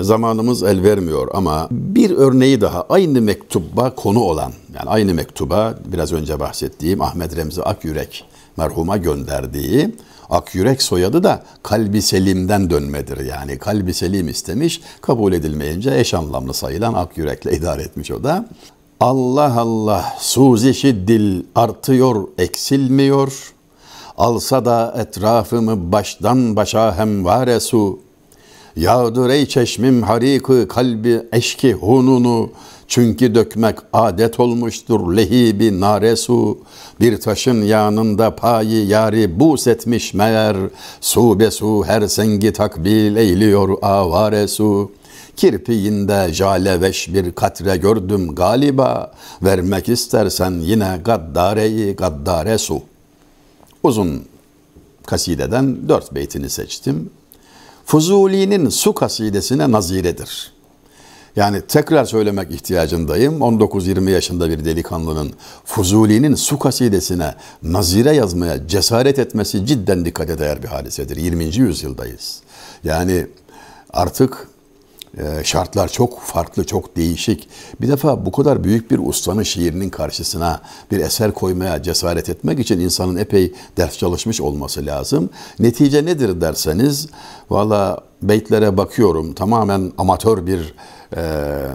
zamanımız 0.00 0.62
el 0.62 0.82
vermiyor 0.82 1.28
ama 1.32 1.68
bir 1.70 2.10
örneği 2.10 2.60
daha 2.60 2.86
aynı 2.88 3.22
mektuba 3.22 3.94
konu 3.94 4.20
olan 4.20 4.52
yani 4.74 4.90
aynı 4.90 5.14
mektuba 5.14 5.78
biraz 5.92 6.12
önce 6.12 6.40
bahsettiğim 6.40 7.02
Ahmet 7.02 7.36
Remzi 7.36 7.62
Akyürek 7.62 8.24
merhuma 8.56 8.96
gönderdiği 8.96 9.94
Akyürek 10.30 10.82
soyadı 10.82 11.24
da 11.24 11.42
kalbi 11.62 12.02
selimden 12.02 12.70
dönmedir. 12.70 13.26
Yani 13.26 13.58
kalbi 13.58 13.94
selim 13.94 14.28
istemiş 14.28 14.80
kabul 15.00 15.32
edilmeyince 15.32 15.98
eş 15.98 16.14
anlamlı 16.14 16.54
sayılan 16.54 16.94
Akyürek'le 16.94 17.46
idare 17.46 17.82
etmiş 17.82 18.10
o 18.10 18.24
da. 18.24 18.46
Allah 19.00 19.60
Allah 19.60 20.14
suzişi 20.18 21.08
dil 21.08 21.42
artıyor 21.54 22.28
eksilmiyor. 22.38 23.52
Alsa 24.18 24.64
da 24.64 24.94
etrafımı 24.98 25.92
baştan 25.92 26.56
başa 26.56 26.98
hemvare 26.98 27.60
su. 27.60 27.98
Yağdır 28.76 29.30
ey 29.30 29.46
çeşmim 29.46 30.02
harikı 30.02 30.68
kalbi 30.68 31.22
eşki 31.32 31.72
hununu. 31.72 32.50
Çünkü 32.88 33.34
dökmek 33.34 33.78
adet 33.92 34.40
olmuştur 34.40 35.16
lehibi 35.16 35.80
naresu 35.80 36.58
bir 37.00 37.20
taşın 37.20 37.62
yanında 37.62 38.36
payı 38.36 38.86
yari 38.86 39.40
bus 39.40 39.66
etmiş 39.66 40.14
meğer. 40.14 40.56
Su 41.00 41.40
be 41.40 41.50
su 41.50 41.84
her 41.86 42.08
sengi 42.08 42.52
takbil 42.52 43.16
eyliyor 43.16 43.78
avare 43.82 44.48
su. 44.48 44.92
Kirpiğinde 45.36 46.32
jaleveş 46.32 47.14
bir 47.14 47.32
katre 47.32 47.76
gördüm 47.76 48.34
galiba. 48.34 49.12
Vermek 49.42 49.88
istersen 49.88 50.50
yine 50.50 51.00
gaddareyi 51.04 51.96
gaddare 51.96 52.56
uzun 53.82 54.24
kasideden 55.06 55.88
dört 55.88 56.14
beytini 56.14 56.50
seçtim 56.50 57.10
Fuzuli'nin 57.84 58.68
su 58.68 58.94
kasidesine 58.94 59.72
naziredir. 59.72 60.52
Yani 61.36 61.60
tekrar 61.68 62.04
söylemek 62.04 62.50
ihtiyacındayım. 62.50 63.38
19-20 63.38 64.10
yaşında 64.10 64.48
bir 64.50 64.64
delikanlının 64.64 65.32
Fuzuli'nin 65.64 66.34
su 66.34 66.58
kasidesine 66.58 67.34
nazire 67.62 68.12
yazmaya 68.14 68.68
cesaret 68.68 69.18
etmesi 69.18 69.66
cidden 69.66 70.04
dikkate 70.04 70.38
değer 70.38 70.62
bir 70.62 70.68
hadisedir. 70.68 71.16
20. 71.16 71.44
yüzyıldayız. 71.44 72.40
Yani 72.84 73.26
artık 73.90 74.48
şartlar 75.44 75.88
çok 75.88 76.20
farklı, 76.20 76.64
çok 76.64 76.96
değişik. 76.96 77.48
Bir 77.80 77.88
defa 77.88 78.26
bu 78.26 78.32
kadar 78.32 78.64
büyük 78.64 78.90
bir 78.90 78.98
ustanın 78.98 79.42
şiirinin 79.42 79.90
karşısına 79.90 80.60
bir 80.90 80.98
eser 80.98 81.32
koymaya 81.32 81.82
cesaret 81.82 82.28
etmek 82.28 82.58
için 82.58 82.80
insanın 82.80 83.16
epey 83.16 83.54
ders 83.76 83.98
çalışmış 83.98 84.40
olması 84.40 84.86
lazım. 84.86 85.30
Netice 85.58 86.04
nedir 86.04 86.40
derseniz, 86.40 87.08
valla 87.50 87.98
beytlere 88.22 88.76
bakıyorum 88.76 89.32
tamamen 89.32 89.92
amatör 89.98 90.46
bir 90.46 90.74
e, 91.16 91.22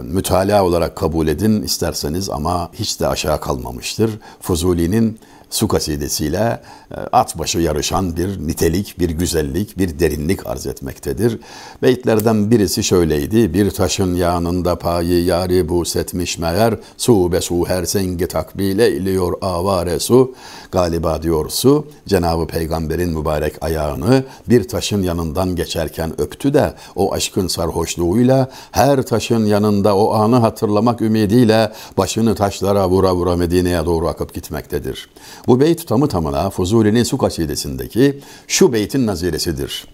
mütalaa 0.02 0.64
olarak 0.64 0.96
kabul 0.96 1.28
edin 1.28 1.62
isterseniz 1.62 2.30
ama 2.30 2.70
hiç 2.72 3.00
de 3.00 3.08
aşağı 3.08 3.40
kalmamıştır. 3.40 4.10
Fuzuli'nin 4.40 5.18
su 5.50 5.68
kasidesiyle 5.68 6.60
e, 6.90 6.94
at 7.12 7.38
başı 7.38 7.58
yarışan 7.58 8.16
bir 8.16 8.46
nitelik, 8.46 8.98
bir 8.98 9.10
güzellik, 9.10 9.78
bir 9.78 9.98
derinlik 9.98 10.46
arz 10.46 10.66
etmektedir. 10.66 11.38
Beytlerden 11.82 12.50
birisi 12.50 12.84
şöyleydi. 12.84 13.54
Bir 13.54 13.70
taşın 13.70 14.14
yanında 14.14 14.78
payı 14.78 15.24
yari 15.24 15.68
bu 15.68 15.84
setmiş 15.84 16.38
meğer 16.38 16.74
su 16.96 17.32
be 17.32 17.40
su 17.40 17.64
her 17.66 17.84
sengi 17.84 18.26
takbile 18.26 18.92
iliyor 18.92 19.32
avare 19.42 19.98
su. 19.98 20.34
Galiba 20.72 21.22
diyor 21.22 21.50
su 21.50 21.86
Cenab-ı 22.06 22.46
Peygamber'in 22.46 23.18
mübarek 23.18 23.54
ayağını 23.60 24.24
bir 24.48 24.68
taşın 24.68 25.02
yanından 25.02 25.56
geçerken 25.56 26.20
öptü 26.20 26.54
de 26.54 26.74
o 26.96 27.12
aşkın 27.12 27.48
sarhoşluğuyla 27.48 28.48
her 28.72 29.02
taşın 29.02 29.46
yanında 29.46 29.96
o 29.96 30.14
anı 30.14 30.36
hatırlamak 30.36 31.00
ümidiyle 31.00 31.72
başını 31.96 32.34
taşlara 32.34 32.88
vura 32.88 33.14
vura 33.14 33.36
Medine'ye 33.36 33.86
doğru 33.86 34.08
akıp 34.08 34.34
gitmektedir. 34.34 35.08
Bu 35.46 35.60
beyt 35.60 35.88
tamı 35.88 36.08
tamına 36.08 36.50
Fuzuli'nin 36.50 37.02
su 37.02 37.18
kasidesindeki 37.18 38.20
şu 38.46 38.72
beytin 38.72 39.06
naziresidir. 39.06 39.88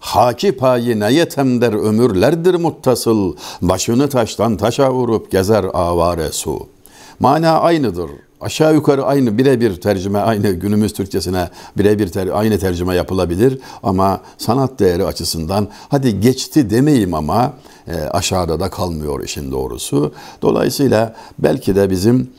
Haki 0.00 0.52
payi 0.52 1.00
neye 1.00 1.28
temder 1.28 1.72
ömürlerdir 1.72 2.54
muttasıl, 2.54 3.36
başını 3.62 4.08
taştan 4.08 4.56
taşa 4.56 4.92
vurup 4.92 5.30
gezer 5.30 5.64
avare 5.64 6.32
su. 6.32 6.66
Mana 7.20 7.58
aynıdır. 7.60 8.10
aşağı 8.40 8.74
yukarı 8.74 9.04
aynı 9.04 9.38
birebir 9.38 9.80
tercüme 9.80 10.18
aynı 10.18 10.50
günümüz 10.50 10.92
Türkçesine 10.92 11.48
birebir 11.78 12.08
ter, 12.08 12.26
aynı 12.26 12.58
tercüme 12.58 12.94
yapılabilir 12.94 13.58
ama 13.82 14.20
sanat 14.38 14.78
değeri 14.78 15.04
açısından 15.04 15.68
hadi 15.88 16.20
geçti 16.20 16.70
demeyeyim 16.70 17.14
ama 17.14 17.52
e, 17.88 17.94
aşağıda 17.94 18.60
da 18.60 18.70
kalmıyor 18.70 19.24
işin 19.24 19.52
doğrusu. 19.52 20.12
Dolayısıyla 20.42 21.16
belki 21.38 21.76
de 21.76 21.90
bizim 21.90 22.30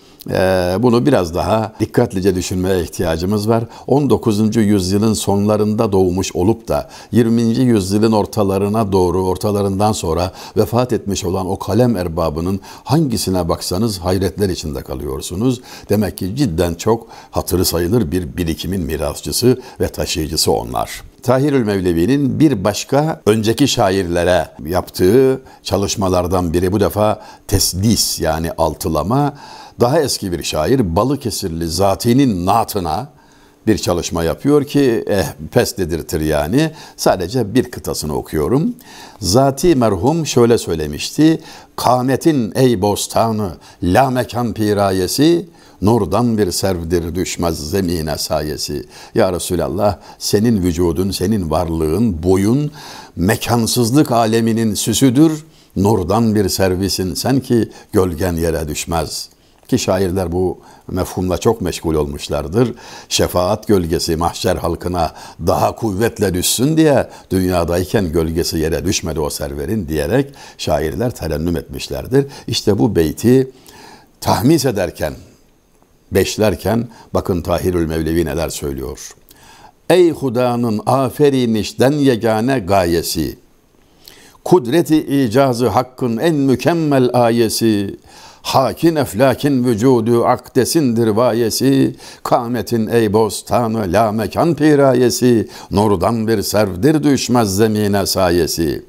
bunu 0.83 1.05
biraz 1.05 1.35
daha 1.35 1.73
dikkatlice 1.79 2.35
düşünmeye 2.35 2.81
ihtiyacımız 2.81 3.49
var. 3.49 3.63
19. 3.87 4.55
yüzyılın 4.55 5.13
sonlarında 5.13 5.91
doğmuş 5.91 6.35
olup 6.35 6.67
da 6.67 6.89
20. 7.11 7.41
yüzyılın 7.41 8.11
ortalarına 8.11 8.91
doğru, 8.91 9.25
ortalarından 9.25 9.91
sonra 9.91 10.31
vefat 10.57 10.93
etmiş 10.93 11.25
olan 11.25 11.49
o 11.49 11.59
kalem 11.59 11.97
erbabının 11.97 12.59
hangisine 12.83 13.49
baksanız 13.49 13.99
hayretler 13.99 14.49
içinde 14.49 14.81
kalıyorsunuz. 14.81 15.61
Demek 15.89 16.17
ki 16.17 16.35
cidden 16.35 16.73
çok 16.73 17.07
hatırı 17.31 17.65
sayılır 17.65 18.11
bir 18.11 18.37
birikimin 18.37 18.81
mirasçısı 18.81 19.61
ve 19.79 19.87
taşıyıcısı 19.87 20.51
onlar. 20.51 21.03
Tahirül 21.23 21.65
Mevlevi'nin 21.65 22.39
bir 22.39 22.63
başka 22.63 23.21
önceki 23.25 23.67
şairlere 23.67 24.47
yaptığı 24.65 25.41
çalışmalardan 25.63 26.53
biri 26.53 26.71
bu 26.71 26.79
defa 26.79 27.21
tesdis 27.47 28.19
yani 28.19 28.51
altılama 28.51 29.33
daha 29.79 29.99
eski 29.99 30.31
bir 30.31 30.43
şair 30.43 30.95
Balıkesirli 30.95 31.69
Zati'nin 31.69 32.45
naatına 32.45 33.09
bir 33.67 33.77
çalışma 33.77 34.23
yapıyor 34.23 34.63
ki 34.63 35.05
eh, 35.07 35.25
pes 35.51 35.77
dedirtir 35.77 36.21
yani. 36.21 36.71
Sadece 36.97 37.53
bir 37.53 37.71
kıtasını 37.71 38.15
okuyorum. 38.15 38.75
Zati 39.19 39.75
merhum 39.75 40.25
şöyle 40.25 40.57
söylemişti. 40.57 41.41
Kametin 41.75 42.51
ey 42.55 42.81
bostanı, 42.81 43.51
la 43.83 44.09
mekan 44.09 44.53
pirayesi, 44.53 45.49
nurdan 45.81 46.37
bir 46.37 46.51
servdir 46.51 47.15
düşmez 47.15 47.69
zemine 47.69 48.17
sayesi. 48.17 48.85
Ya 49.15 49.33
Resulallah 49.33 49.97
senin 50.19 50.63
vücudun, 50.63 51.11
senin 51.11 51.49
varlığın, 51.49 52.23
boyun 52.23 52.71
mekansızlık 53.15 54.11
aleminin 54.11 54.73
süsüdür. 54.73 55.45
Nurdan 55.75 56.35
bir 56.35 56.49
servisin 56.49 57.13
sen 57.13 57.39
ki 57.39 57.69
gölgen 57.93 58.33
yere 58.33 58.67
düşmez.'' 58.67 59.38
Ki 59.69 59.79
şairler 59.79 60.31
bu 60.31 60.59
mefhumla 60.91 61.37
çok 61.37 61.61
meşgul 61.61 61.95
olmuşlardır. 61.95 62.73
Şefaat 63.09 63.67
gölgesi 63.67 64.15
mahşer 64.15 64.55
halkına 64.55 65.13
daha 65.47 65.75
kuvvetle 65.75 66.33
düşsün 66.33 66.77
diye 66.77 67.09
dünyadayken 67.31 68.11
gölgesi 68.11 68.57
yere 68.57 68.85
düşmedi 68.85 69.19
o 69.19 69.29
serverin 69.29 69.87
diyerek 69.87 70.33
şairler 70.57 71.11
terennüm 71.11 71.57
etmişlerdir. 71.57 72.25
İşte 72.47 72.79
bu 72.79 72.95
beyti 72.95 73.51
tahmis 74.21 74.65
ederken, 74.65 75.13
beşlerken 76.11 76.87
bakın 77.13 77.41
Tahirül 77.41 77.87
Mevlevi 77.87 78.25
neler 78.25 78.49
söylüyor. 78.49 79.15
Ey 79.89 80.11
Huda'nın 80.11 80.81
aferinişten 80.85 81.91
yegane 81.91 82.59
gayesi, 82.59 83.37
kudreti 84.43 85.23
icazı 85.23 85.67
hakkın 85.67 86.17
en 86.17 86.35
mükemmel 86.35 87.09
ayesi, 87.13 87.97
Hakin 88.41 88.95
eflakin 88.95 89.65
vücudu 89.65 90.25
akdesindir 90.25 91.07
vayesi, 91.07 91.95
kametin 92.23 92.87
ey 92.87 93.13
bostanı 93.13 93.93
la 93.93 94.11
mekan 94.11 94.55
pirayesi, 94.55 95.47
nurdan 95.71 96.27
bir 96.27 96.41
servdir 96.41 97.03
düşmez 97.03 97.55
zemine 97.55 98.05
sayesi. 98.05 98.85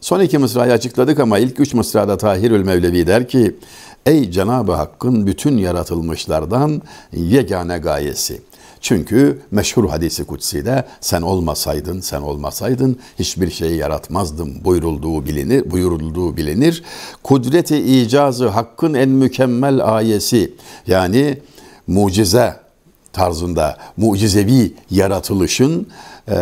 Son 0.00 0.20
iki 0.20 0.38
mısrayı 0.38 0.72
açıkladık 0.72 1.20
ama 1.20 1.38
ilk 1.38 1.60
üç 1.60 1.74
mısrada 1.74 2.16
Tahirül 2.16 2.64
Mevlevi 2.64 3.06
der 3.06 3.28
ki, 3.28 3.56
Ey 4.06 4.30
Cenab-ı 4.30 4.72
Hakk'ın 4.72 5.26
bütün 5.26 5.58
yaratılmışlardan 5.58 6.82
yegane 7.12 7.78
gayesi. 7.78 8.42
Çünkü 8.82 9.38
meşhur 9.50 9.88
hadisi 9.88 10.24
kutsi'de 10.24 10.84
sen 11.00 11.22
olmasaydın, 11.22 12.00
sen 12.00 12.20
olmasaydın 12.20 12.98
hiçbir 13.18 13.50
şeyi 13.50 13.76
yaratmazdım 13.76 14.64
buyurulduğu 14.64 15.26
bilinir, 15.26 15.70
buyurulduğu 15.70 16.36
bilinir. 16.36 16.82
Kudreti 17.22 17.78
icazı 17.78 18.48
hakkın 18.48 18.94
en 18.94 19.08
mükemmel 19.08 19.94
ayesi 19.94 20.54
yani 20.86 21.38
mucize 21.86 22.56
tarzında 23.12 23.78
mucizevi 23.96 24.74
yaratılışın 24.90 25.88
e, 26.28 26.36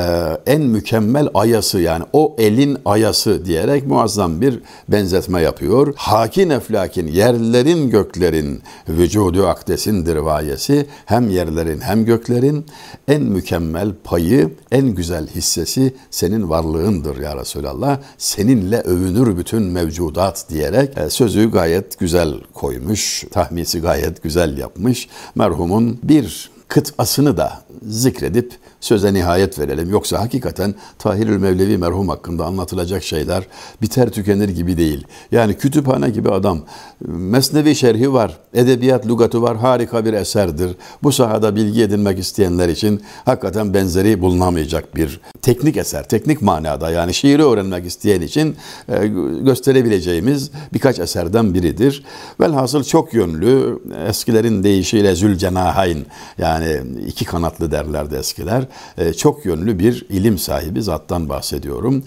en 0.47 0.63
mükemmel 0.63 1.29
ayası 1.35 1.81
yani 1.81 2.05
o 2.13 2.37
elin 2.39 2.79
ayası 2.85 3.45
diyerek 3.45 3.87
muazzam 3.87 4.41
bir 4.41 4.61
benzetme 4.89 5.41
yapıyor. 5.43 5.95
Hakin 5.97 6.51
eflakin 6.51 7.07
yerlerin 7.07 7.91
göklerin 7.91 8.63
vücudu 8.89 9.47
akdesindir 9.47 10.17
vayesi 10.17 10.87
hem 11.05 11.31
yerlerin 11.31 11.81
hem 11.81 12.05
göklerin 12.05 12.67
en 13.09 13.23
mükemmel 13.23 13.93
payı 14.05 14.51
en 14.73 14.87
güzel 14.87 15.27
hissesi 15.27 15.95
senin 16.11 16.51
varlığındır 16.51 17.17
ya 17.17 17.37
Resulallah. 17.37 17.99
Seninle 18.19 18.81
övünür 18.81 19.37
bütün 19.37 19.63
mevcudat 19.63 20.47
diyerek 20.49 20.99
e, 20.99 21.11
sözü 21.11 21.51
gayet 21.51 21.99
güzel 21.99 22.35
koymuş. 22.55 23.25
Tahmisi 23.31 23.81
gayet 23.81 24.23
güzel 24.23 24.59
yapmış. 24.59 25.09
Merhumun 25.35 25.99
bir 26.03 26.51
kıtasını 26.71 27.37
da 27.37 27.63
zikredip 27.83 28.53
söze 28.81 29.15
nihayet 29.15 29.59
verelim. 29.59 29.91
Yoksa 29.91 30.21
hakikaten 30.21 30.75
Tahirül 30.99 31.39
Mevlevi 31.39 31.79
merhum 31.79 32.09
hakkında 32.09 32.45
anlatılacak 32.45 33.03
şeyler 33.03 33.45
biter 33.83 34.09
tükenir 34.09 34.49
gibi 34.49 34.77
değil. 34.77 35.07
Yani 35.33 35.55
kütüphane 35.55 36.11
gibi 36.11 36.31
adam. 36.31 36.61
Mesnevi 37.09 37.75
şerhi 37.75 38.13
var, 38.13 38.39
edebiyat 38.55 39.07
lugatı 39.07 39.43
var, 39.43 39.57
harika 39.57 40.05
bir 40.05 40.13
eserdir. 40.13 40.77
Bu 41.03 41.13
sahada 41.13 41.57
bilgi 41.57 41.83
edinmek 41.83 42.19
isteyenler 42.19 42.69
için 42.69 43.03
hakikaten 43.25 43.75
benzeri 43.75 44.21
bulunamayacak 44.21 44.97
bir 44.97 45.21
teknik 45.43 45.77
eser, 45.77 46.09
teknik 46.09 46.43
manada 46.43 46.91
yani 46.91 47.15
şiiri 47.15 47.45
öğrenmek 47.45 47.87
isteyen 47.87 48.21
için 48.21 48.57
e, 48.89 49.07
gösterebileceğimiz 49.45 50.51
birkaç 50.73 50.99
eserden 50.99 51.55
biridir. 51.55 52.05
Velhasıl 52.41 52.85
çok 52.85 53.15
yönlü, 53.15 53.79
eskilerin 54.09 54.63
deyişiyle 54.63 55.15
zülcenahayn 55.15 55.99
yani 56.39 56.60
iki 57.07 57.25
kanatlı 57.25 57.71
derlerdi 57.71 58.15
eskiler. 58.15 58.69
E, 58.99 59.13
çok 59.13 59.47
yönlü 59.47 59.79
bir 59.79 60.07
ilim 60.09 60.39
sahibi 60.39 60.83
zattan 60.83 61.29
bahsediyorum. 61.29 62.03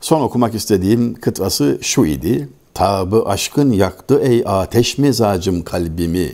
Son 0.00 0.20
okumak 0.20 0.54
istediğim 0.54 1.14
kıtası 1.14 1.78
şu 1.82 2.04
idi. 2.04 2.48
Tabı 2.74 3.24
aşkın 3.26 3.72
yaktı 3.72 4.20
ey 4.22 4.42
ateş 4.46 4.98
mizacım 4.98 5.62
kalbimi. 5.62 6.32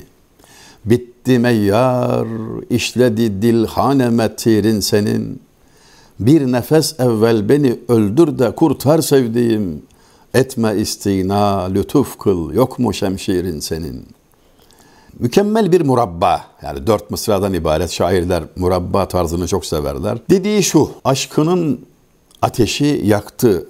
Bitti 0.84 1.38
meyyar, 1.38 2.26
işledi 2.70 3.42
dil 3.42 3.66
haneme 3.66 4.36
tirin 4.36 4.80
senin. 4.80 5.40
Bir 6.20 6.52
nefes 6.52 7.00
evvel 7.00 7.48
beni 7.48 7.78
öldür 7.88 8.38
de 8.38 8.54
kurtar 8.54 9.02
sevdiğim. 9.02 9.82
Etme 10.34 10.76
istina, 10.76 11.64
lütuf 11.64 12.18
kıl, 12.18 12.52
yok 12.52 12.78
mu 12.78 12.94
şemşirin 12.94 13.60
senin?'' 13.60 14.13
Mükemmel 15.18 15.72
bir 15.72 15.80
murabba 15.80 16.44
yani 16.62 16.86
dört 16.86 17.10
mısradan 17.10 17.54
ibaret 17.54 17.90
şairler 17.90 18.42
murabba 18.56 19.08
tarzını 19.08 19.48
çok 19.48 19.66
severler. 19.66 20.18
Dediği 20.30 20.62
şu 20.62 20.90
aşkının 21.04 21.80
ateşi 22.42 23.00
yaktı 23.04 23.66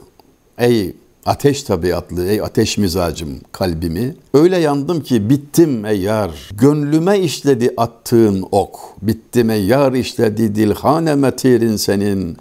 ey 0.58 0.94
ateş 1.26 1.62
tabiatlı 1.62 2.26
ey 2.26 2.40
ateş 2.40 2.78
mizacım 2.78 3.40
kalbimi. 3.52 4.14
Öyle 4.34 4.58
yandım 4.58 5.00
ki 5.00 5.30
bittim 5.30 5.84
ey 5.84 6.00
yar. 6.00 6.50
Gönlüme 6.52 7.18
işledi 7.18 7.74
attığın 7.76 8.46
ok. 8.52 8.80
Bittim 9.02 9.50
ey 9.50 9.64
yar 9.64 9.92
işledi 9.92 10.54
dilhane 10.54 11.14
metirin 11.14 11.76
senin. 11.76 12.36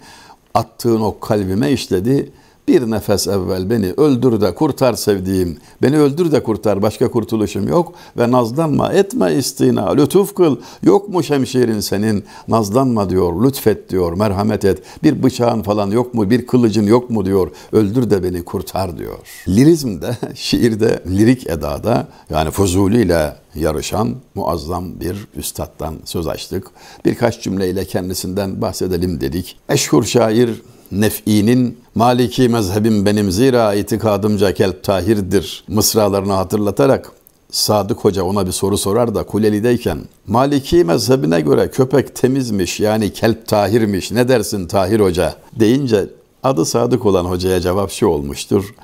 Attığın 0.54 1.00
ok 1.00 1.20
kalbime 1.20 1.72
işledi. 1.72 2.32
Bir 2.68 2.90
nefes 2.90 3.28
evvel 3.28 3.70
beni 3.70 3.92
öldür 3.96 4.40
de 4.40 4.54
kurtar 4.54 4.94
sevdiğim. 4.94 5.56
Beni 5.82 5.98
öldür 5.98 6.32
de 6.32 6.42
kurtar 6.42 6.82
başka 6.82 7.10
kurtuluşum 7.10 7.68
yok. 7.68 7.92
Ve 8.18 8.30
nazlanma 8.30 8.92
etme 8.92 9.34
istina 9.34 9.92
lütuf 9.92 10.34
kıl. 10.34 10.56
Yok 10.82 11.08
mu 11.08 11.22
şemşirin 11.22 11.80
senin 11.80 12.24
nazlanma 12.48 13.10
diyor 13.10 13.44
lütfet 13.44 13.90
diyor 13.90 14.12
merhamet 14.12 14.64
et. 14.64 14.82
Bir 15.02 15.22
bıçağın 15.22 15.62
falan 15.62 15.90
yok 15.90 16.14
mu 16.14 16.30
bir 16.30 16.46
kılıcın 16.46 16.86
yok 16.86 17.10
mu 17.10 17.24
diyor. 17.24 17.50
Öldür 17.72 18.10
de 18.10 18.22
beni 18.22 18.44
kurtar 18.44 18.98
diyor. 18.98 19.18
Lirizmde 19.48 20.16
şiirde 20.34 21.02
lirik 21.06 21.46
edada 21.46 22.08
yani 22.30 22.50
Fuzuli 22.50 23.02
ile 23.02 23.36
yarışan 23.54 24.14
muazzam 24.34 25.00
bir 25.00 25.16
üstattan 25.36 25.94
söz 26.04 26.26
açtık. 26.26 26.66
Birkaç 27.04 27.42
cümleyle 27.42 27.84
kendisinden 27.84 28.62
bahsedelim 28.62 29.20
dedik. 29.20 29.56
Eşhur 29.68 30.04
şair 30.04 30.62
Nef'i'nin 30.92 31.78
Maliki 31.94 32.48
mezhebim 32.48 33.06
benim 33.06 33.30
zira 33.30 33.74
itikadımca 33.74 34.54
kelp 34.54 34.82
tahirdir 34.82 35.64
mısralarını 35.68 36.32
hatırlatarak 36.32 37.12
Sadık 37.50 37.98
Hoca 37.98 38.22
ona 38.22 38.46
bir 38.46 38.52
soru 38.52 38.78
sorar 38.78 39.14
da 39.14 39.22
Kuleli'deyken 39.22 39.98
Maliki 40.26 40.84
mezhebine 40.84 41.40
göre 41.40 41.70
köpek 41.70 42.16
temizmiş 42.16 42.80
yani 42.80 43.12
kelp 43.12 43.46
tahirmiş 43.46 44.10
ne 44.10 44.28
dersin 44.28 44.66
Tahir 44.66 45.00
Hoca 45.00 45.34
deyince 45.60 46.06
adı 46.42 46.64
Sadık 46.64 47.06
olan 47.06 47.24
hocaya 47.24 47.60
cevap 47.60 47.90
şu 47.90 48.06
olmuştur. 48.06 48.74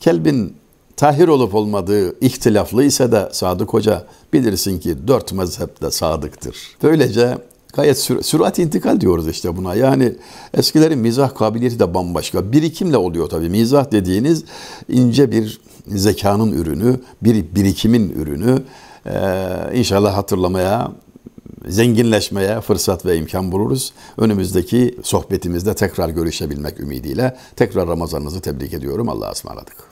Kelbin 0.00 0.54
tahir 0.96 1.28
olup 1.28 1.54
olmadığı 1.54 2.20
ihtilaflı 2.20 2.84
ise 2.84 3.12
de 3.12 3.28
Sadık 3.32 3.72
Hoca 3.72 4.06
bilirsin 4.32 4.80
ki 4.80 5.08
dört 5.08 5.32
mezhepte 5.32 5.90
sadıktır. 5.90 6.56
Böylece 6.82 7.38
gayet 7.72 7.98
sür- 7.98 8.22
sürat 8.22 8.58
intikal 8.58 9.00
diyoruz 9.00 9.28
işte 9.28 9.56
buna. 9.56 9.74
Yani 9.74 10.12
eskilerin 10.54 10.98
mizah 10.98 11.34
kabiliyeti 11.34 11.78
de 11.78 11.94
bambaşka. 11.94 12.52
Birikimle 12.52 12.96
oluyor 12.96 13.28
tabii. 13.28 13.48
Mizah 13.48 13.92
dediğiniz 13.92 14.44
ince 14.88 15.32
bir 15.32 15.60
zekanın 15.86 16.52
ürünü, 16.52 17.00
bir 17.22 17.54
birikimin 17.54 18.10
ürünü. 18.10 18.62
Ee, 19.06 19.48
inşallah 19.74 20.16
hatırlamaya, 20.16 20.92
zenginleşmeye 21.68 22.60
fırsat 22.60 23.06
ve 23.06 23.16
imkan 23.16 23.52
buluruz. 23.52 23.92
Önümüzdeki 24.18 24.98
sohbetimizde 25.02 25.74
tekrar 25.74 26.08
görüşebilmek 26.08 26.80
ümidiyle 26.80 27.36
tekrar 27.56 27.88
Ramazanınızı 27.88 28.40
tebrik 28.40 28.72
ediyorum. 28.74 29.08
Allah'a 29.08 29.30
ısmarladık. 29.32 29.89